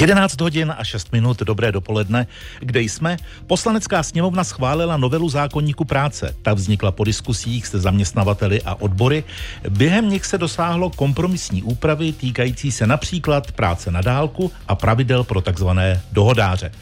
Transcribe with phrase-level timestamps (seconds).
[0.00, 2.26] 11 hodin a 6 minut, dobré dopoledne.
[2.60, 3.16] Kde jsme?
[3.46, 6.34] Poslanecká sněmovna schválila novelu zákonníku práce.
[6.42, 9.24] Ta vznikla po diskusích se zaměstnavateli a odbory.
[9.68, 15.40] Během nich se dosáhlo kompromisní úpravy týkající se například práce na dálku a pravidel pro
[15.40, 16.72] takzvané dohodáře.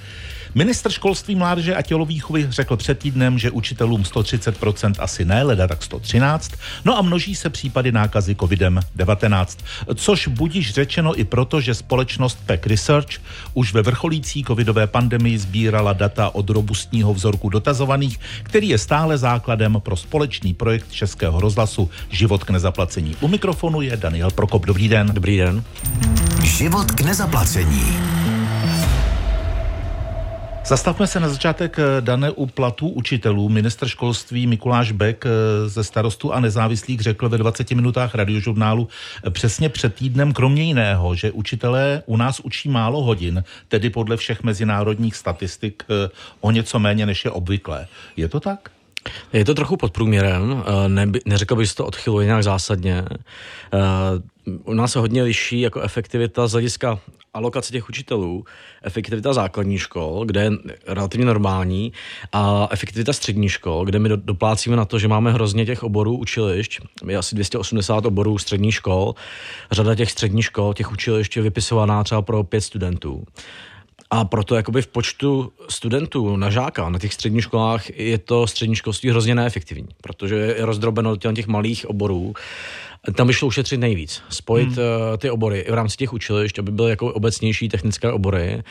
[0.55, 5.83] Ministr školství, mládeže a tělovýchovy řekl před týdnem, že učitelům 130% asi ne, leda tak
[5.83, 6.53] 113,
[6.85, 9.59] no a množí se případy nákazy covidem-19,
[9.95, 13.21] což budíš řečeno i proto, že společnost Peck Research
[13.55, 19.77] už ve vrcholící covidové pandemii sbírala data od robustního vzorku dotazovaných, který je stále základem
[19.79, 23.17] pro společný projekt Českého rozhlasu Život k nezaplacení.
[23.21, 24.67] U mikrofonu je Daniel Prokop.
[24.67, 25.11] Dobrý den.
[25.13, 25.65] Dobrý den.
[26.43, 27.85] Život k nezaplacení.
[30.67, 33.49] Zastavme se na začátek, eh, Dané, u platů učitelů.
[33.49, 38.89] Minister školství Mikuláš Bek eh, ze starostu a nezávislých řekl ve 20 minutách radiožurnálu
[39.25, 44.17] eh, přesně před týdnem, kromě jiného, že učitelé u nás učí málo hodin, tedy podle
[44.17, 45.83] všech mezinárodních statistik
[46.41, 47.87] o něco méně než je obvyklé.
[48.17, 48.74] Je to tak?
[49.33, 53.05] Je to trochu pod průměrem, ne, neřekl bych, že to odchyluje nějak zásadně.
[54.65, 56.99] U nás se hodně liší jako efektivita z hlediska
[57.35, 58.45] alokace těch učitelů,
[58.83, 60.51] efektivita základní škol, kde je
[60.87, 61.93] relativně normální,
[62.33, 66.81] a efektivita střední škol, kde my doplácíme na to, že máme hrozně těch oborů učilišť,
[67.09, 69.15] je asi 280 oborů středních škol,
[69.73, 73.25] řada těch středních škol, těch učilišť je vypisovaná třeba pro pět studentů.
[74.15, 78.77] A proto jakoby v počtu studentů na žáka na těch středních školách je to střední
[78.77, 82.35] školství hrozně neefektivní, protože je rozdrobeno do těch malých oborů
[83.15, 84.23] tam by šlo ušetřit nejvíc.
[84.29, 84.79] Spojit hmm.
[84.79, 88.63] uh, ty obory v rámci těch učilišť, aby byly jako obecnější technické obory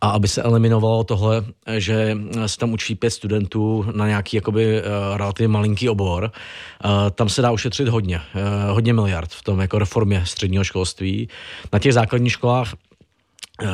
[0.00, 1.44] a aby se eliminovalo tohle,
[1.76, 6.30] že se tam učí pět studentů na nějaký jakoby uh, relativně malinký obor.
[6.84, 11.28] Uh, tam se dá ušetřit hodně, uh, hodně miliard v tom jako reformě středního školství.
[11.72, 12.89] Na těch základních školách Eh,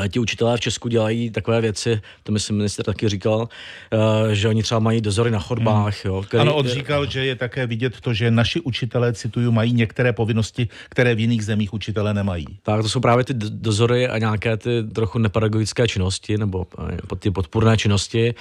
[0.09, 3.49] ti učitelé v Česku dělají takové věci, to myslím minister taky říkal,
[3.93, 6.05] eh, že oni třeba mají dozory na chodbách.
[6.05, 6.15] Hmm.
[6.15, 9.73] Jo, který, ano, on říkal, že je také vidět to, že naši učitelé, cituju, mají
[9.73, 12.47] některé povinnosti, které v jiných zemích učitelé nemají.
[12.63, 17.31] Tak to jsou právě ty dozory a nějaké ty trochu nepedagogické činnosti nebo eh, ty
[17.31, 18.35] podpůrné činnosti.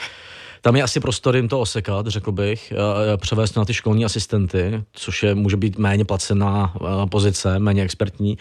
[0.61, 2.73] Tam je asi prostor jim to osekat, řekl bych,
[3.17, 6.73] převést na ty školní asistenty, což je, může být méně placená
[7.11, 8.37] pozice, méně expertní.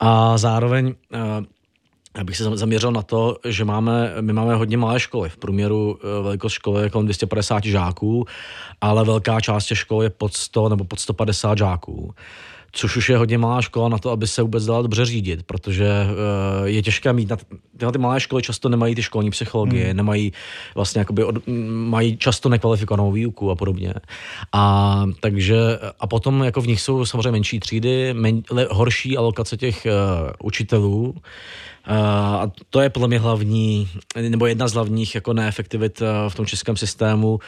[0.00, 0.94] A zároveň
[2.16, 5.28] já bych se zaměřil na to, že máme, my máme hodně malé školy.
[5.28, 8.26] V průměru eh, velikost školy je kolem 250 žáků,
[8.80, 12.14] ale velká část těch škol je pod 100 nebo pod 150 žáků
[12.72, 15.88] což už je hodně malá škola na to, aby se vůbec dala dobře řídit, protože
[15.88, 17.36] uh, je těžké mít, na
[17.76, 19.96] tyhle ty malé školy často nemají ty školní psychologie, hmm.
[19.96, 20.32] nemají
[20.74, 21.34] vlastně jakoby, od,
[21.68, 23.94] mají často nekvalifikovanou výuku a podobně.
[24.52, 25.56] A takže,
[26.00, 30.30] a potom jako v nich jsou samozřejmě menší třídy, men, le, horší alokace těch uh,
[30.42, 31.14] učitelů,
[31.86, 33.88] a to je podle mě hlavní,
[34.28, 37.38] nebo jedna z hlavních jako neefektivit eh, v tom českém systému,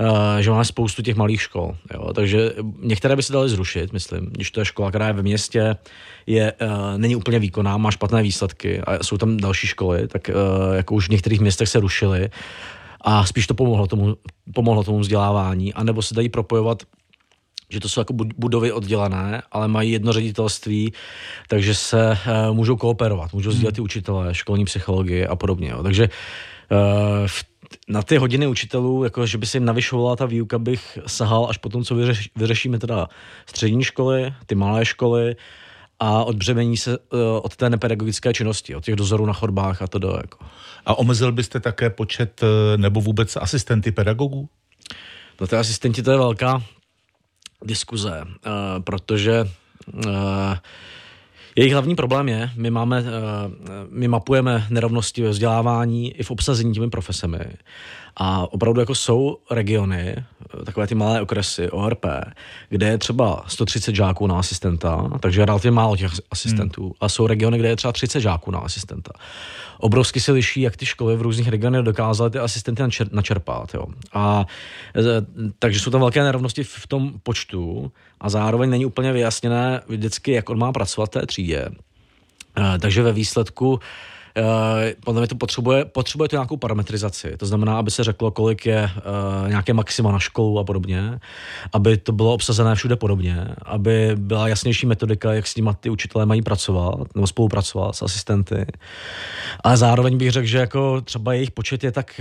[0.00, 1.76] eh, že máme spoustu těch malých škol.
[1.94, 2.12] Jo?
[2.12, 4.26] Takže některé by se daly zrušit, myslím.
[4.30, 5.76] Když to je škola, která je ve městě,
[6.26, 10.30] je, eh, není úplně výkonná, má špatné výsledky a jsou tam další školy, tak
[10.74, 12.30] jako už v některých městech se rušily
[13.00, 14.16] a spíš to pomohlo tomu,
[14.54, 16.82] pomohlo tomu vzdělávání, anebo se dají propojovat
[17.70, 20.92] že to jsou jako budovy oddělané, ale mají jedno ředitelství,
[21.48, 23.56] takže se uh, můžou kooperovat, můžou hmm.
[23.56, 25.68] sdílet ty učitelé, školní psychologii a podobně.
[25.68, 25.82] Jo.
[25.82, 26.10] Takže uh,
[27.26, 27.44] v,
[27.88, 31.58] na ty hodiny učitelů, jako že by se jim navyšovala ta výuka, bych sahal až
[31.58, 33.08] potom, co vyřeš, vyřešíme teda
[33.46, 35.36] střední školy, ty malé školy
[36.00, 39.98] a odbřemení se uh, od té nepedagogické činnosti, od těch dozorů na chodbách a to
[39.98, 40.16] do.
[40.16, 40.38] Jako.
[40.86, 42.40] A omezil byste také počet
[42.76, 44.48] nebo vůbec asistenty pedagogů?
[45.40, 46.62] No ty asistenti to je velká,
[47.64, 49.44] diskuze, uh, protože
[49.94, 50.04] uh,
[51.56, 53.06] jejich hlavní problém je, my máme, uh,
[53.90, 57.38] my mapujeme nerovnosti ve vzdělávání i v obsazení těmi profesemi
[58.16, 60.16] a opravdu jako jsou regiony,
[60.64, 62.06] takové ty malé okresy, ORP,
[62.68, 66.82] kde je třeba 130 žáků na asistenta, takže relativně málo těch asistentů.
[66.82, 66.92] Hmm.
[67.00, 69.12] A jsou regiony, kde je třeba 30 žáků na asistenta.
[69.78, 72.82] Obrovsky se liší, jak ty školy v různých regionech dokázaly ty asistenty
[73.12, 73.74] načerpat.
[73.74, 73.86] Jo.
[74.12, 74.46] A,
[74.96, 75.02] e,
[75.58, 80.50] takže jsou tam velké nerovnosti v tom počtu a zároveň není úplně vyjasněné vždycky, jak
[80.50, 81.68] on má pracovat v té třídě.
[82.58, 84.13] E, takže ve výsledku Eh,
[85.04, 87.36] podle mě to potřebuje, potřebuje to nějakou parametrizaci.
[87.36, 91.18] To znamená, aby se řeklo, kolik je uh, nějaké maxima na školu a podobně,
[91.72, 96.26] aby to bylo obsazené všude podobně, aby byla jasnější metodika, jak s nimi ty učitelé
[96.26, 98.66] mají pracovat nebo spolupracovat s asistenty.
[99.64, 102.20] Ale zároveň bych řekl, že jako třeba jejich počet je tak,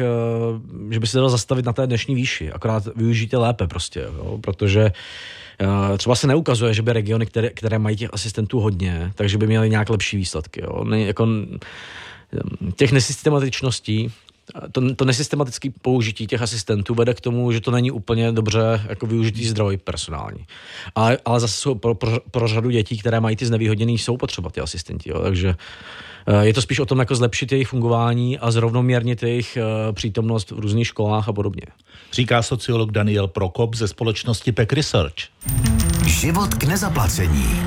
[0.54, 4.38] uh, že by se dalo zastavit na té dnešní výši, akorát využijte lépe prostě, jo?
[4.42, 4.92] protože
[5.98, 9.70] třeba se neukazuje, že by regiony, které, které mají těch asistentů hodně, takže by měly
[9.70, 10.62] nějak lepší výsledky.
[10.64, 10.84] Jo?
[10.84, 11.28] Ne, jako,
[12.76, 14.12] těch nesystematičností,
[14.72, 19.06] to, to nesystematické použití těch asistentů vede k tomu, že to není úplně dobře jako
[19.08, 20.46] využitý zdroj personální.
[20.96, 24.62] Ale, ale zase pro, pro, pro řadu dětí, které mají ty znevýhodněný, jsou potřeba ty
[24.62, 25.10] asistenti.
[25.10, 25.20] Jo.
[25.20, 25.56] Takže eh,
[26.42, 30.60] je to spíš o tom, jako zlepšit jejich fungování a zrovnoměrnit jejich eh, přítomnost v
[30.60, 31.64] různých školách a podobně.
[32.14, 35.16] Říká sociolog Daniel Prokop ze společnosti PEC Research.
[36.06, 37.60] Život k nezaplacení.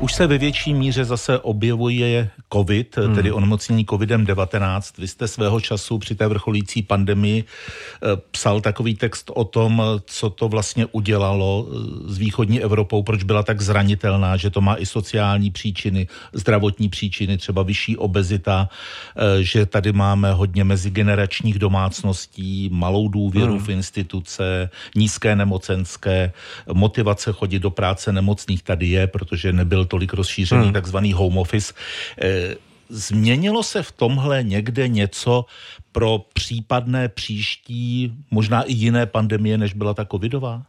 [0.00, 3.14] Už se ve větší míře zase objevuje COVID, hmm.
[3.14, 4.80] tedy onemocnění COVID-19.
[4.98, 10.30] Vy jste svého času při té vrcholící pandemii eh, psal takový text o tom, co
[10.30, 14.86] to vlastně udělalo eh, s východní Evropou, proč byla tak zranitelná, že to má i
[14.86, 18.68] sociální příčiny, zdravotní příčiny, třeba vyšší obezita,
[19.16, 23.64] eh, že tady máme hodně mezigeneračních domácností, malou důvěru hmm.
[23.64, 26.32] v instituce, nízké nemocenské,
[26.72, 30.72] motivace chodit do práce nemocných tady je, protože nebyl tolik rozšířený hmm.
[30.72, 31.74] takzvaný home office.
[32.22, 32.54] Eh,
[32.88, 35.44] změnilo se v tomhle někde něco
[35.92, 40.62] pro případné příští, možná i jiné pandemie, než byla ta covidová?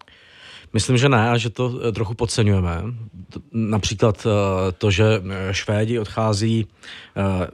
[0.73, 2.83] Myslím, že ne a že to eh, trochu podceňujeme.
[3.51, 5.21] Například eh, to, že
[5.51, 6.67] Švédi odchází,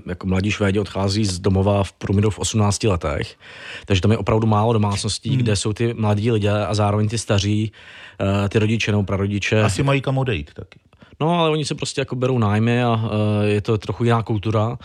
[0.07, 3.38] jako mladí Švédi odchází z domova v průměru v 18 letech,
[3.86, 5.38] takže tam je opravdu málo domácností, hmm.
[5.38, 7.71] kde jsou ty mladí lidé a zároveň ty staří,
[8.50, 9.62] ty rodiče nebo prarodiče.
[9.62, 10.80] Asi mají kam odejít taky.
[11.19, 13.10] No, ale oni se prostě jako berou nájmy a uh,
[13.44, 14.77] je to trochu jiná kultura, uh,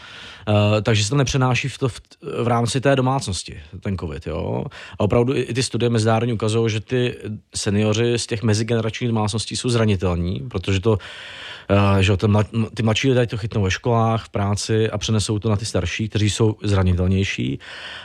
[0.82, 2.00] takže se to nepřenáší v, to v,
[2.42, 4.64] v rámci té domácnosti, ten covid, jo.
[4.98, 7.16] A opravdu i, i ty studie mezinárodní ukazují, že ty
[7.54, 10.98] seniori z těch mezigeneračních domácností jsou zranitelní, protože to
[11.70, 12.38] Uh, že ten,
[12.74, 16.08] ty mladší lidé to chytnou ve školách, v práci a přenesou to na ty starší,
[16.08, 17.58] kteří jsou zranitelnější.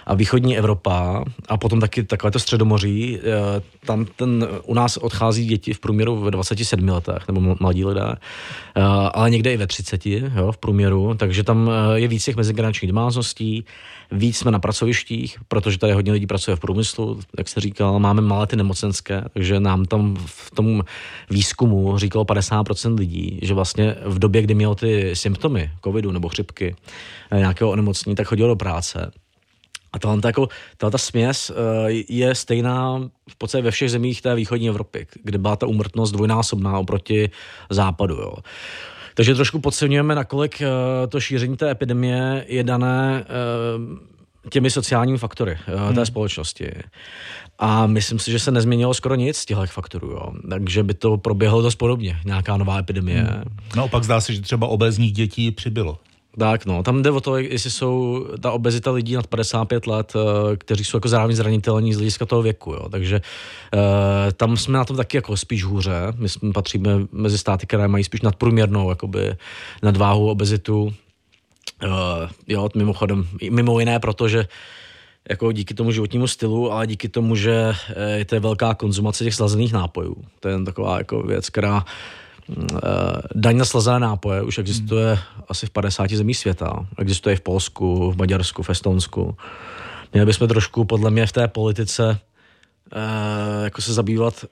[0.06, 3.24] A východní Evropa a potom taky takové to středomoří, uh,
[3.86, 8.13] tam ten, u nás odchází děti v průměru ve 27 letech, nebo mladí lidé,
[8.78, 8.84] uh,
[9.14, 13.66] ale někde i ve 30 jo, v průměru, takže tam je víc těch mezigeneračních domácností,
[14.12, 18.22] víc jsme na pracovištích, protože tady hodně lidí pracuje v průmyslu, jak se říkal, máme
[18.22, 20.84] malé ty nemocenské, takže nám tam v tom
[21.30, 26.76] výzkumu říkalo 50% lidí, že vlastně v době, kdy mělo ty symptomy covidu nebo chřipky,
[27.32, 29.12] eh, nějakého onemocnění, tak chodilo do práce.
[29.94, 30.48] A tahle, jako,
[30.78, 35.56] ta směs eh, je stejná v podstatě ve všech zemích té východní Evropy, kde byla
[35.56, 37.30] ta umrtnost dvojnásobná oproti
[37.70, 38.16] západu.
[38.16, 38.34] Jo.
[39.16, 40.68] Takže trošku podceňujeme, nakolik eh,
[41.08, 43.26] to šíření té epidemie je dané
[44.50, 45.96] těmi sociálními faktory hmm.
[45.96, 46.72] té společnosti.
[47.60, 50.34] A myslím si, že se nezměnilo skoro nic z těchto faktorů, jo.
[50.50, 53.22] takže by to proběhlo dost podobně, nějaká nová epidemie.
[53.22, 53.44] Hmm.
[53.76, 56.00] Naopak zdá se, že třeba obezních dětí přibylo.
[56.38, 60.58] Tak no, tam jde o to, jestli jsou ta obezita lidí nad 55 let, eh,
[60.58, 62.90] kteří jsou jako zároveň zranitelní z hlediska toho věku, jo.
[62.90, 63.22] takže
[63.74, 63.82] uh,
[64.38, 65.94] tam jsme na tom taky jako spíš hůře.
[66.18, 69.36] My jsme patříme mezi státy, které mají spíš nadprůměrnou jakoby
[69.84, 70.84] nadváhu, obezitu.
[70.84, 71.90] Uh,
[72.48, 74.48] jo, mimochodem, mimo jiné, protože
[75.30, 77.74] jako díky tomu životnímu stylu, ale díky tomu, že
[78.16, 80.16] je to velká konzumace těch slazených nápojů.
[80.40, 81.88] To je taková jako věc, která Eh,
[83.36, 85.44] daň na slazené nápoje už existuje hmm.
[85.48, 86.86] asi v 50 zemích světa.
[87.00, 89.38] Existuje v Polsku, v Maďarsku, v Estonsku.
[90.14, 92.20] Měli bychom trošku, podle mě, v té politice
[92.96, 94.46] eh, jako se zabývat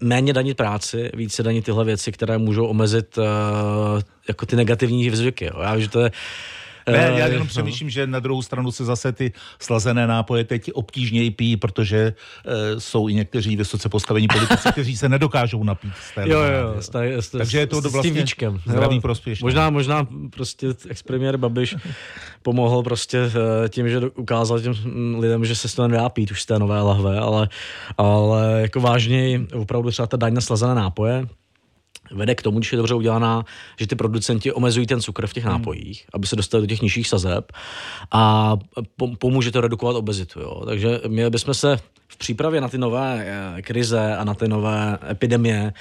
[0.00, 3.24] méně danit práci, více danit tyhle věci, které můžou omezit uh,
[4.28, 5.50] jako ty negativní zvyky.
[5.62, 6.10] Já vím, že to je
[6.88, 7.46] ne, já eh, jenom no.
[7.46, 12.14] přemýšlím, že na druhou stranu se zase ty slazené nápoje teď obtížněji pijí, protože
[12.46, 16.74] uh, jsou i někteří vysoce postavení politici, kteří se nedokážou napít z té Jo, jo,
[16.80, 18.60] s, s, Takže je to s, vlastně tím víčkem.
[18.66, 19.44] zdravý prospěšný.
[19.44, 21.76] Možná, možná prostě ex-premiér Babiš
[22.42, 24.74] pomohl prostě uh, tím, že ukázal těm
[25.18, 27.48] lidem, že se toho nedá pít už z té nové lahve, ale,
[27.98, 31.26] ale jako vážněji opravdu třeba ta daň na slazené nápoje,
[32.10, 33.44] vede k tomu, když je dobře udělaná,
[33.80, 35.52] že ty producenti omezují ten cukr v těch hmm.
[35.52, 37.52] nápojích, aby se dostali do těch nižších sazeb
[38.12, 38.56] a
[39.18, 40.40] pomůže to redukovat obezitu.
[40.40, 40.62] Jo.
[40.66, 41.76] Takže měli bychom se
[42.08, 45.72] v přípravě na ty nové eh, krize a na ty nové epidemie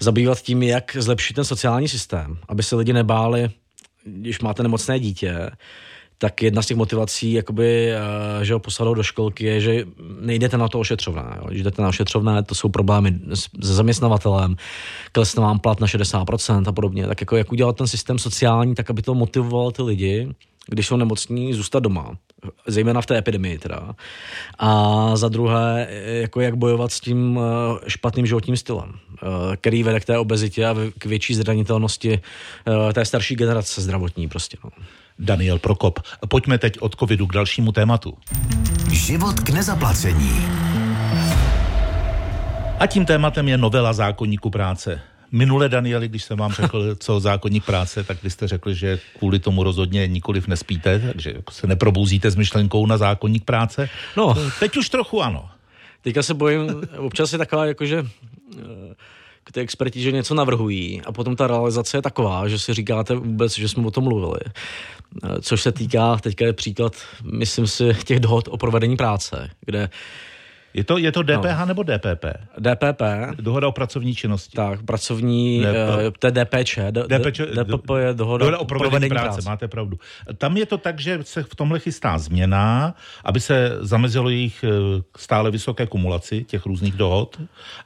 [0.00, 3.50] zabývat tím, jak zlepšit ten sociální systém, aby se lidi nebáli,
[4.04, 5.50] když máte nemocné dítě,
[6.18, 9.84] tak jedna z těch motivací, jakoby, eh, že ho posadou do školky, je, že
[10.20, 11.36] nejdete na to ošetřovné.
[11.36, 11.44] Jo.
[11.48, 14.56] Když jdete na ošetřovné, to jsou problémy se zaměstnavatelem,
[15.12, 17.06] klesne vám plat na 60% a podobně.
[17.06, 20.28] Tak jako jak udělat ten systém sociální, tak aby to motivoval ty lidi,
[20.68, 22.16] když jsou nemocní, zůstat doma.
[22.66, 23.94] Zejména v té epidemii teda.
[24.58, 30.00] A za druhé, jako jak bojovat s tím eh, špatným životním stylem, eh, který vede
[30.00, 32.20] k té obezitě a k větší zranitelnosti
[32.92, 34.56] té starší generace zdravotní prostě.
[34.64, 34.70] No.
[35.18, 36.00] Daniel Prokop.
[36.28, 38.14] Pojďme teď od covidu k dalšímu tématu.
[38.90, 40.46] Život k nezaplacení.
[42.78, 45.00] A tím tématem je novela zákonníku práce.
[45.32, 49.38] Minule, Danieli, když jsem vám řekl, co zákonník práce, tak vy jste řekl, že kvůli
[49.38, 53.88] tomu rozhodně nikoliv nespíte, takže se neprobouzíte s myšlenkou na zákonník práce.
[54.16, 55.48] No, teď už trochu ano.
[56.02, 58.06] Teďka se bojím, občas je taková jakože
[58.58, 58.94] eh,
[59.52, 63.58] ty experti, že něco navrhují a potom ta realizace je taková, že si říkáte vůbec,
[63.58, 64.40] že jsme o tom mluvili.
[64.44, 66.92] Eh, což se týká, teďka je příklad,
[67.32, 69.90] myslím si, těch dohod o provedení práce, kde
[70.74, 71.66] je to, je to DPH no.
[71.66, 72.24] nebo DPP?
[72.58, 73.02] DPP.
[73.40, 74.56] Dohoda o pracovní činnosti.
[74.56, 76.18] Tak, pracovní, DP.
[76.18, 76.78] to je DPČ.
[76.90, 79.48] DPČ DPP je dohoda, dohoda o provedení, provedení práce, práce.
[79.48, 79.98] Máte pravdu.
[80.38, 82.94] Tam je to tak, že se v tomhle chystá změna,
[83.24, 87.40] aby se zamezilo jejich eh, stále vysoké kumulaci těch různých dohod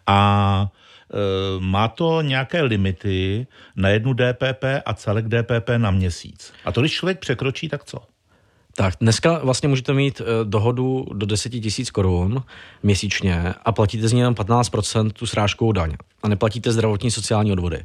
[0.06, 0.66] a
[1.12, 1.16] eh,
[1.58, 3.46] má to nějaké limity
[3.76, 6.52] na jednu DPP a celek DPP na měsíc.
[6.64, 7.98] A to, když člověk překročí, tak co?
[8.74, 12.42] Tak dneska vlastně můžete mít uh, dohodu do 10 tisíc korun
[12.82, 17.84] měsíčně a platíte z ní jenom 15% tu srážkovou daň a neplatíte zdravotní sociální odvody.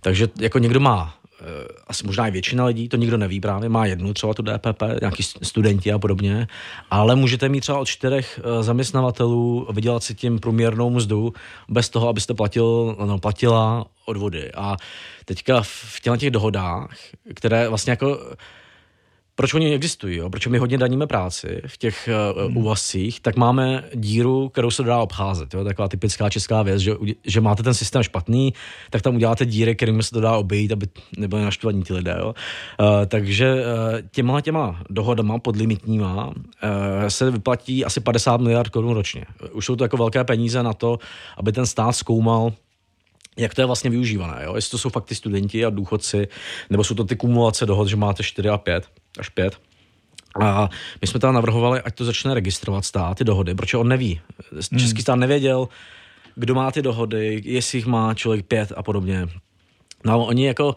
[0.00, 1.02] Takže jako někdo má
[1.40, 1.46] uh,
[1.86, 5.22] asi možná i většina lidí, to nikdo neví právě, má jednu třeba tu DPP, nějaký
[5.22, 6.48] studenti a podobně,
[6.90, 11.32] ale můžete mít třeba od čtyřech uh, zaměstnavatelů vydělat si tím průměrnou mzdu
[11.68, 14.52] bez toho, abyste platil, no, platila odvody.
[14.52, 14.76] A
[15.24, 16.96] teďka v těch dohodách,
[17.34, 18.18] které vlastně jako
[19.36, 20.30] proč oni existují, jo?
[20.30, 22.08] proč my hodně daníme práci v těch
[22.48, 25.54] uh, úvazcích, tak máme díru, kterou se dá obcházet.
[25.54, 25.64] Jo?
[25.64, 26.92] Taková typická česká věc, že,
[27.24, 28.54] že máte ten systém špatný,
[28.90, 30.86] tak tam uděláte díry, kterými se to dá obejít, aby
[31.18, 32.16] nebyly naštvaní ty lidé.
[32.18, 32.26] Jo?
[32.28, 33.60] Uh, takže uh,
[34.10, 36.32] těma těma dohodama podlimitníma uh,
[37.08, 39.24] se vyplatí asi 50 miliard korun ročně.
[39.52, 40.98] Už jsou to jako velké peníze na to,
[41.36, 42.52] aby ten stát zkoumal,
[43.36, 44.40] jak to je vlastně využívané.
[44.44, 44.56] Jo?
[44.56, 46.28] Jestli to jsou fakt ty studenti a důchodci,
[46.70, 48.88] nebo jsou to ty kumulace dohod, že máte 4 a 5
[49.18, 49.58] až 5.
[50.40, 54.20] A my jsme tam navrhovali, ať to začne registrovat stát, ty dohody, protože on neví.
[54.60, 55.00] Český hmm.
[55.00, 55.68] stát nevěděl,
[56.34, 59.26] kdo má ty dohody, jestli jich má člověk pět a podobně.
[60.04, 60.74] No oni jako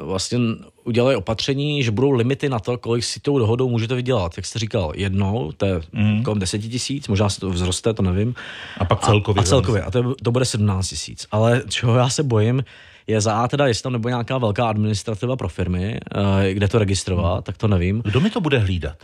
[0.00, 0.38] vlastně
[0.84, 4.32] udělali opatření, že budou limity na to, kolik si tou dohodou můžete vydělat.
[4.36, 6.22] Jak jste říkal, jednou, to je mm.
[6.22, 8.34] kolem 10 tisíc, možná se to vzroste, to nevím.
[8.78, 9.40] A pak celkově.
[9.40, 11.26] A, a celkově, a to, to bude 17 tisíc.
[11.30, 12.64] Ale čeho já se bojím,
[13.06, 16.78] je za A teda, jestli tam nebo nějaká velká administrativa pro firmy, uh, kde to
[16.78, 17.42] registrovat, hmm.
[17.42, 18.02] tak to nevím.
[18.04, 18.96] Kdo mi to bude hlídat?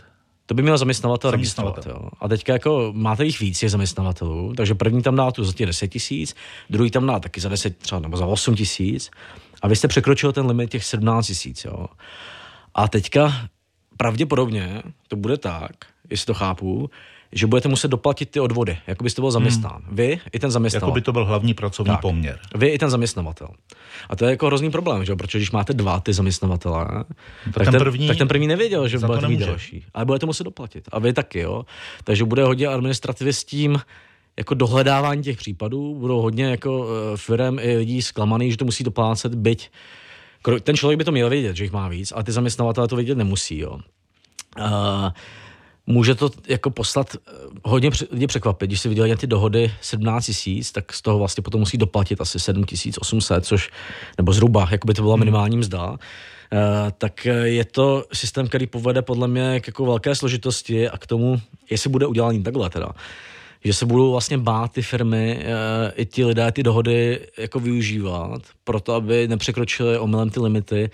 [0.45, 1.85] To by měl zaměstnavatel, registrovat.
[1.85, 2.09] Jo.
[2.19, 5.67] A teďka jako máte jich víc, je zaměstnavatelů, takže první tam dá tu za těch
[5.67, 6.35] 10 tisíc,
[6.69, 9.11] druhý tam dá taky za 10 třeba nebo za 8 tisíc
[9.61, 11.65] a vy jste překročil ten limit těch 17 tisíc.
[12.75, 13.33] A teďka
[13.97, 15.71] pravděpodobně to bude tak,
[16.09, 16.89] jestli to chápu,
[17.31, 19.81] že budete muset doplatit ty odvody, jako byste byl zaměstnán.
[19.87, 19.95] Hmm.
[19.95, 20.87] Vy i ten zaměstnavatel.
[20.89, 22.01] Jako by to byl hlavní pracovní tak.
[22.01, 22.39] poměr.
[22.55, 23.47] Vy i ten zaměstnavatel.
[24.09, 25.15] A to je jako hrozný problém, že?
[25.15, 28.99] protože když máte dva ty zaměstnavatele, tak, tak, ten, první, tak ten první nevěděl, že
[28.99, 29.85] budete mít další.
[29.93, 30.89] Ale budete muset doplatit.
[30.91, 31.65] A vy taky, jo.
[32.03, 33.81] Takže bude hodně administrativy s tím,
[34.37, 38.83] jako dohledávání těch případů, budou hodně jako eh, firm i lidí zklamaný, že to musí
[38.83, 39.69] doplácet, byť
[40.63, 43.17] ten člověk by to měl vědět, že jich má víc, ale ty zaměstnavatele to vědět
[43.17, 43.79] nemusí, jo.
[44.59, 45.09] Uh,
[45.85, 47.31] může to jako poslat eh,
[47.63, 51.59] hodně lidi překvapit, když si viděli ty dohody 17 tisíc, tak z toho vlastně potom
[51.59, 53.69] musí doplatit asi 7800, což,
[54.17, 55.19] nebo zhruba, jako by to byla hmm.
[55.19, 55.89] minimální mzda.
[55.91, 55.97] Uh,
[56.97, 61.41] tak je to systém, který povede podle mě k jako velké složitosti a k tomu,
[61.69, 62.89] jestli bude udělaný takhle teda,
[63.63, 68.41] že se budou vlastně bát ty firmy uh, i ti lidé ty dohody jako využívat,
[68.63, 70.89] proto aby nepřekročili omylem ty limity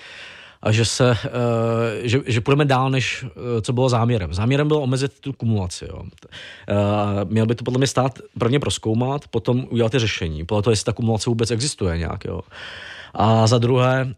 [0.62, 1.18] a že se, uh,
[2.04, 3.30] že, že půjdeme dál, než uh,
[3.62, 4.34] co bylo záměrem.
[4.34, 5.86] Záměrem bylo omezit tu kumulaci.
[5.86, 6.04] Jo.
[7.24, 10.86] Měl by to podle mě stát prvně proskoumat, potom udělat ty řešení, podle toho, jestli
[10.86, 12.26] ta kumulace vůbec existuje nějak.
[12.26, 12.42] Jo.
[13.14, 14.14] A za druhé,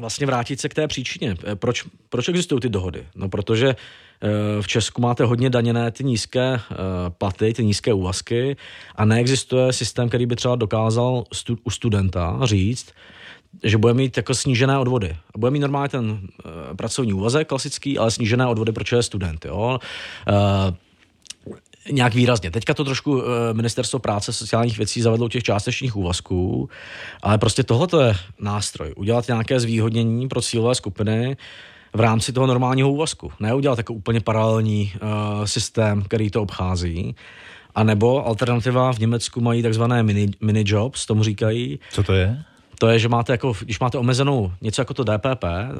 [0.00, 1.36] vlastně vrátit se k té příčině.
[1.54, 3.06] Proč, proč existují ty dohody?
[3.14, 3.76] No, protože
[4.60, 6.60] v Česku máte hodně daněné ty nízké
[7.18, 8.56] platy, ty nízké úvazky
[8.94, 12.92] a neexistuje systém, který by třeba dokázal stu, u studenta říct,
[13.62, 15.16] že bude mít jako snížené odvody.
[15.36, 16.18] Bude mít normálně ten uh,
[16.76, 19.44] pracovní úvazek klasický, ale snížené odvody, proč je student.
[19.44, 19.78] Jo?
[21.90, 22.50] Nějak výrazně.
[22.50, 26.68] Teďka to trošku ministerstvo práce sociálních věcí zavedlo těch částečných úvazků,
[27.22, 28.92] ale prostě tohle je nástroj.
[28.96, 31.36] Udělat nějaké zvýhodnění pro cílové skupiny
[31.94, 33.32] v rámci toho normálního úvazku.
[33.40, 37.14] Ne udělat jako úplně paralelní uh, systém, který to obchází.
[37.74, 41.78] A nebo alternativa v Německu mají takzvané mini, mini jobs, tomu říkají.
[41.90, 42.44] Co to je?
[42.78, 45.70] to je, že máte jako, když máte omezenou, něco jako to DPP, eh,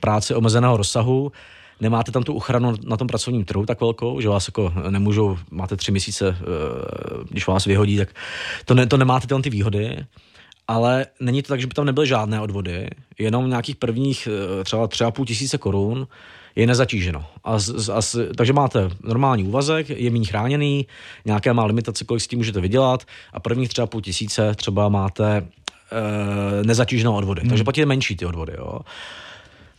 [0.00, 1.32] práci omezeného rozsahu,
[1.80, 5.76] nemáte tam tu ochranu na tom pracovním trhu tak velkou, že vás jako nemůžou, máte
[5.76, 6.44] tři měsíce, eh,
[7.30, 8.08] když vás vyhodí, tak
[8.64, 10.06] to, ne, to nemáte tam ty výhody,
[10.72, 12.88] ale není to tak, že by tam nebyly žádné odvody,
[13.18, 14.28] jenom nějakých prvních
[14.60, 16.06] eh, třeba třeba půl tisíce korun,
[16.56, 17.24] je nezatíženo.
[17.44, 20.86] A, z, a z, takže máte normální úvazek, je méně chráněný,
[21.24, 25.36] nějaké má limitace, kolik s tím můžete vydělat a prvních třeba půl tisíce třeba máte
[25.36, 25.44] e,
[26.64, 27.40] nezatíženou odvody.
[27.40, 27.50] Hmm.
[27.50, 28.52] Takže platíte menší ty odvody.
[28.58, 28.80] Jo.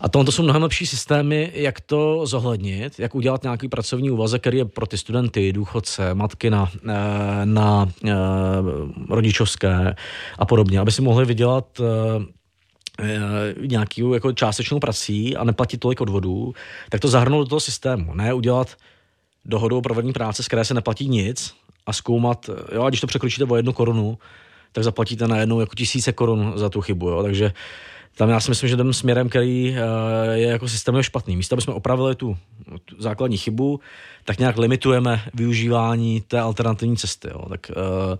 [0.04, 4.42] A tohle to jsou mnohem lepší systémy, jak to zohlednit, jak udělat nějaký pracovní úvazek,
[4.42, 8.12] který je pro ty studenty, důchodce, matky na, eh, na, na eh,
[9.10, 9.96] rodičovské
[10.40, 11.82] a podobně, aby si mohli vydělat
[13.62, 16.54] nějakou jako částečnou prací a neplatit tolik odvodů,
[16.90, 18.14] tak to zahrnout do toho systému.
[18.14, 18.76] Ne udělat
[19.46, 21.54] dohodu o provedení práce, z které se neplatí nic
[21.86, 24.18] a zkoumat, jo, a když to překročíte o jednu korunu,
[24.74, 27.10] tak zaplatíte najednou jako tisíce korun za tu chybu.
[27.10, 27.24] Jo.
[27.24, 27.54] Takže
[28.18, 31.36] tam já si myslím, že jdem směrem, který eh, je jako systémově špatný.
[31.36, 32.38] Místo, aby jsme opravili tu,
[32.86, 33.80] tu základní chybu,
[34.26, 37.30] tak nějak limitujeme využívání té alternativní cesty.
[37.32, 37.50] Jo.
[37.50, 38.18] Tak uh,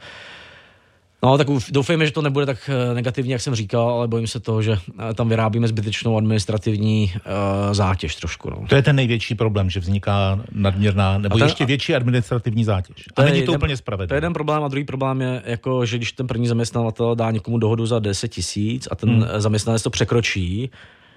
[1.24, 4.40] No, tak doufejme, že to nebude tak eh, negativní, jak jsem říkal, ale bojím se
[4.40, 4.78] toho, že
[5.10, 8.50] eh, tam vyrábíme zbytečnou administrativní uh, zátěž trošku.
[8.50, 8.66] No.
[8.70, 13.06] To je ten největší problém, že vzniká nadměrná nebo ten, ještě větší administrativní zátěž.
[13.14, 14.08] To a není to jeden, úplně spravedlivé.
[14.08, 17.32] To je jeden problém a druhý problém je, jako, že když ten první zaměstnavatel dá
[17.32, 19.26] někomu dohodu za 10 tisíc a ten hmm.
[19.38, 20.70] zaměstnanec to překročí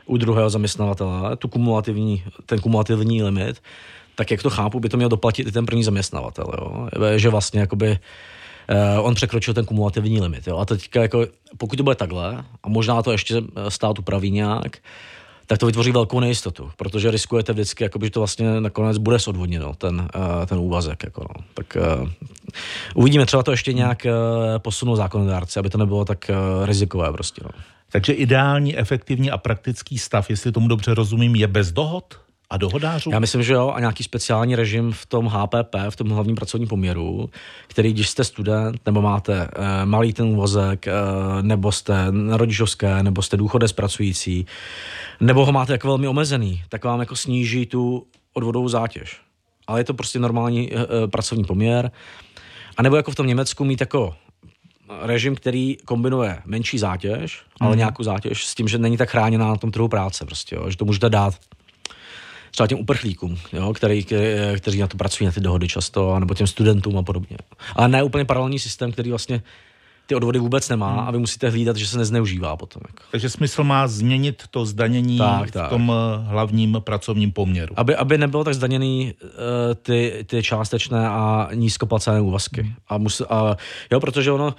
[0.06, 3.62] u druhého zaměstnavatele, tu kumulativní, ten kumulativní limit,
[4.14, 6.46] tak jak to chápu, by to měl doplatit i ten první zaměstnavatel.
[6.58, 6.88] Jo?
[7.16, 7.96] Že vlastně jakoby uh,
[9.00, 10.46] on překročil ten kumulativní limit.
[10.46, 10.58] Jo?
[10.58, 11.26] A teďka jako,
[11.58, 14.78] pokud to bude takhle, a možná to ještě eh, stát upraví nějak,
[15.46, 19.74] tak to vytvoří velkou nejistotu, protože riskujete vždycky, jako že to vlastně nakonec bude sodvodněno,
[19.74, 21.04] ten, uh, ten úvazek.
[21.04, 21.44] Jako no.
[21.54, 22.08] Tak uh,
[22.94, 24.12] uvidíme, třeba to ještě nějak uh,
[24.58, 27.40] posunou zákonodárci, aby to nebylo tak uh, rizikové prostě.
[27.44, 27.50] No.
[27.90, 32.25] Takže ideální, efektivní a praktický stav, jestli tomu dobře rozumím, je bez dohod?
[32.50, 33.10] A dohodářů?
[33.10, 36.68] Já myslím, že jo, a nějaký speciální režim v tom HPP, v tom hlavním pracovním
[36.68, 37.30] poměru,
[37.66, 40.92] který, když jste student, nebo máte e, malý ten úvozek, e,
[41.42, 44.46] nebo jste na rodičovské, nebo jste důchodec pracující,
[45.20, 49.20] nebo ho máte jako velmi omezený, tak vám jako sníží tu odvodovou zátěž.
[49.66, 51.90] Ale je to prostě normální e, e, pracovní poměr.
[52.76, 54.14] A nebo jako v tom Německu mít jako
[55.02, 57.78] režim, který kombinuje menší zátěž, ale mm.
[57.78, 60.76] nějakou zátěž s tím, že není tak chráněná na tom trhu práce, prostě, jo, že
[60.76, 61.34] to můžete dát
[62.56, 64.04] třeba těm uprchlíkům, jo, který,
[64.56, 67.36] kteří na to pracují, na ty dohody často, nebo těm studentům a podobně.
[67.76, 69.42] Ale ne úplně paralelní systém, který vlastně
[70.06, 71.08] ty odvody vůbec nemá hmm.
[71.08, 72.82] a vy musíte hlídat, že se nezneužívá potom.
[72.86, 73.02] Jako.
[73.10, 75.66] Takže smysl má změnit to zdanění tak, tak.
[75.66, 77.74] v tom eh, hlavním pracovním poměru.
[77.76, 79.28] Aby, aby nebylo tak zdaněný uh,
[79.74, 82.62] ty, ty částečné a nízkoplacené úvazky.
[82.62, 82.72] Hmm.
[82.88, 83.56] A, mus, a
[83.92, 84.54] jo, protože ono,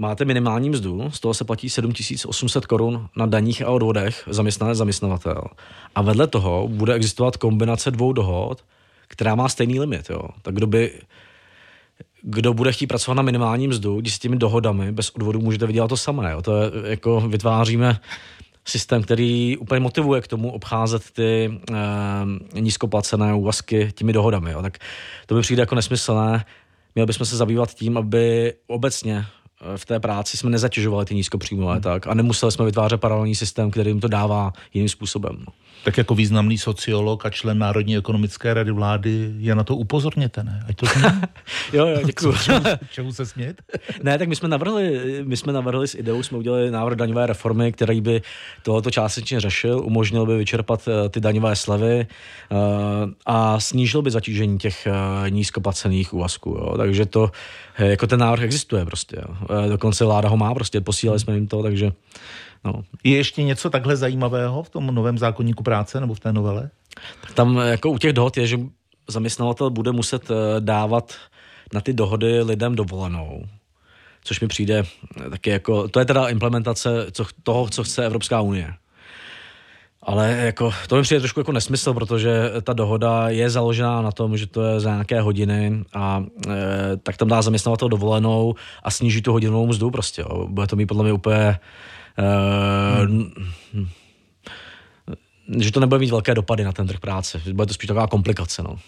[0.00, 5.42] máte minimální mzdu, z toho se platí 7800 korun na daních a odvodech zaměstnanec zaměstnavatel.
[5.94, 8.64] A vedle toho bude existovat kombinace dvou dohod,
[9.08, 10.10] která má stejný limit.
[10.10, 10.22] Jo.
[10.42, 10.92] Tak kdo by
[12.22, 15.88] kdo bude chtít pracovat na minimální mzdu, když s těmi dohodami bez odvodu můžete vydělat
[15.88, 16.32] to samé.
[16.32, 16.42] Jo.
[16.42, 18.00] To je, jako vytváříme
[18.64, 21.60] systém, který úplně motivuje k tomu obcházet ty
[22.54, 24.50] e, nízkoplacené úvazky těmi dohodami.
[24.50, 24.62] Jo.
[24.62, 24.78] Tak
[25.26, 26.44] to by přijde jako nesmyslné.
[26.94, 29.26] Měli bychom se zabývat tím, aby obecně
[29.76, 31.82] v té práci jsme nezatěžovali ty nízkopříjmové hmm.
[31.82, 35.44] tak a nemuseli jsme vytvářet paralelní systém, který jim to dává jiným způsobem.
[35.84, 40.64] Tak jako významný sociolog a člen Národní ekonomické rady vlády je na to upozorněte, ne?
[40.68, 40.86] Ať to
[41.72, 42.32] jo, jo, děkuji.
[42.44, 43.62] čemu, čemu se smět?
[44.02, 47.72] ne, tak my jsme navrhli, my jsme navrhli s ideou, jsme udělali návrh daňové reformy,
[47.72, 48.22] který by
[48.62, 52.06] tohoto částečně řešil, umožnil by vyčerpat uh, ty daňové slevy
[52.50, 52.58] uh,
[53.26, 56.50] a snížil by zatížení těch uh, nízkoplacených úvazků.
[56.50, 56.74] Jo.
[56.76, 57.30] Takže to,
[57.78, 59.16] jako ten návrh existuje prostě.
[59.16, 59.68] Jo.
[59.68, 61.92] Dokonce vláda ho má, prostě posílali jsme jim to, takže
[62.64, 62.82] No.
[63.04, 66.70] Je ještě něco takhle zajímavého v tom novém zákonníku práce nebo v té novele?
[67.34, 68.58] Tam jako u těch dohod je, že
[69.08, 71.14] zaměstnavatel bude muset eh, dávat
[71.72, 73.44] na ty dohody lidem dovolenou,
[74.24, 74.84] což mi přijde
[75.30, 78.74] taky jako, to je teda implementace co, toho, co chce Evropská unie.
[80.02, 84.36] Ale jako, to mi přijde trošku jako nesmysl, protože ta dohoda je založená na tom,
[84.36, 89.22] že to je za nějaké hodiny a e, tak tam dá zaměstnavatel dovolenou a sníží
[89.22, 90.22] tu hodinovou mzdu prostě.
[90.22, 90.46] Jo.
[90.48, 91.58] Bude to mít podle mě úplně
[93.72, 93.88] hmm.
[95.58, 97.42] že to nebude mít velké dopady na ten trh práce.
[97.52, 98.62] Bude to spíš taková komplikace.
[98.62, 98.78] No.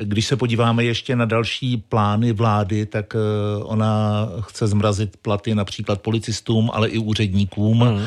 [0.00, 3.18] Když se podíváme ještě na další plány vlády, tak eh,
[3.62, 7.80] ona chce zmrazit platy například policistům, ale i úředníkům.
[7.80, 8.06] Hmm.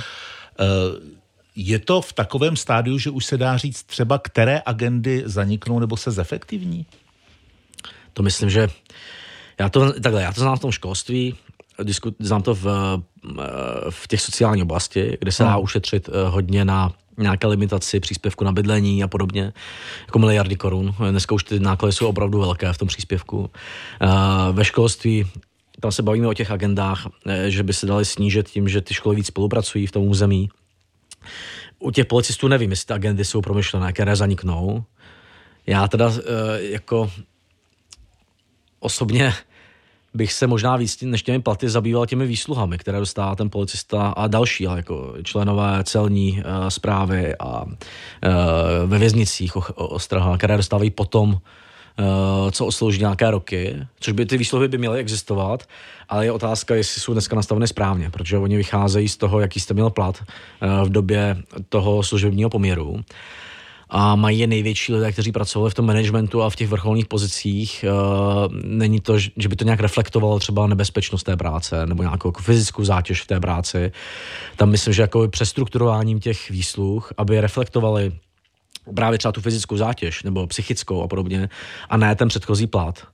[1.55, 5.97] Je to v takovém stádiu, že už se dá říct třeba, které agendy zaniknou nebo
[5.97, 6.85] se zefektivní?
[8.13, 8.67] To myslím, že
[9.59, 11.35] já to, takhle, já to znám v tom školství,
[11.83, 13.41] diskut, znám to v, eh,
[13.89, 18.51] v těch sociální oblasti, kde se dá ušetřit eh, hodně na nějaké limitaci příspěvku na
[18.51, 19.53] bydlení a podobně,
[20.07, 20.95] jako miliardy korun.
[21.11, 23.49] Dneska už ty náklady jsou opravdu velké v tom příspěvku.
[24.01, 24.07] Eh,
[24.51, 25.27] ve školství
[25.79, 27.07] tam se bavíme o těch agendách,
[27.47, 30.49] že by se dali snížit tím, že ty školy víc spolupracují v tom území,
[31.79, 34.83] U těch policistů nevím, jestli ty agendy jsou promyšlené, které zaniknou.
[35.67, 36.13] Já teda
[36.57, 37.11] jako
[38.79, 39.33] osobně
[40.13, 44.27] bych se možná víc než těmi platy zabýval těmi výsluhami, které dostává ten policista a
[44.27, 47.71] další, jako členové celní uh, zprávy a uh,
[48.85, 54.67] ve věznicích ostraha, které dostávají potom uh, co oslouží nějaké roky, což by ty výsluhy
[54.67, 55.63] by měly existovat,
[56.09, 59.73] ale je otázka, jestli jsou dneska nastaveny správně, protože oni vycházejí z toho, jaký jste
[59.73, 60.23] měl plat
[60.83, 61.37] v době
[61.69, 63.03] toho služebního poměru
[63.89, 67.85] a mají je největší lidé, kteří pracovali v tom managementu a v těch vrcholných pozicích.
[67.87, 72.41] Uh, není to, že by to nějak reflektovalo třeba nebezpečnost té práce nebo nějakou jako
[72.41, 73.91] fyzickou zátěž v té práci.
[74.55, 78.11] Tam myslím, že jako přestrukturováním těch výsluh, aby reflektovali
[78.95, 81.49] právě třeba tu fyzickou zátěž nebo psychickou a podobně
[81.89, 83.07] a ne ten předchozí plat,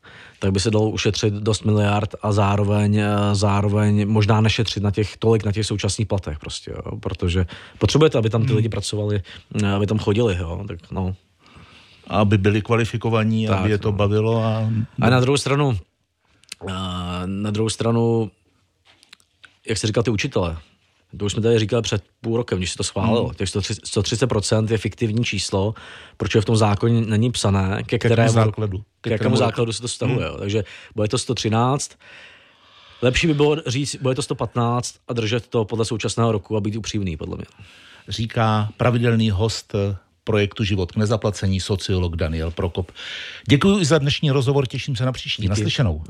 [0.43, 5.17] tak by se dalo ušetřit dost miliard a zároveň, eh, zároveň možná nešetřit na těch,
[5.17, 7.45] tolik na těch současných platech prostě, jo, protože
[7.77, 8.55] potřebujete, aby tam ty hmm.
[8.55, 9.21] lidi pracovali,
[9.63, 11.15] eh, aby tam chodili, jo, tak no.
[12.07, 13.97] Aby byli kvalifikovaní, tak, aby je to no.
[13.97, 14.43] bavilo.
[14.43, 14.67] A...
[15.01, 15.77] a na druhou stranu,
[16.67, 16.73] eh,
[17.25, 18.31] na druhou stranu,
[19.67, 20.57] jak se říkal ty učitele,
[21.17, 23.25] to už jsme tady říkali před půl rokem, když se to schválilo.
[23.25, 23.33] Hmm.
[23.33, 25.73] Těch 130% je fiktivní číslo,
[26.17, 30.29] protože v tom zákoně není psané, ke kterému, základu, ke jakému základu se to vztahuje.
[30.29, 30.39] Hmm.
[30.39, 30.63] Takže
[30.95, 31.91] bude to 113,
[33.03, 36.75] Lepší by bylo říct, bude to 115 a držet to podle současného roku a být
[36.75, 37.45] upřímný, podle mě.
[38.07, 39.75] Říká pravidelný host
[40.23, 42.91] projektu Život k nezaplacení sociolog Daniel Prokop.
[43.49, 45.41] Děkuji za dnešní rozhovor, těším se na příští.
[45.41, 45.49] Díky.
[45.49, 46.03] Naslyšenou.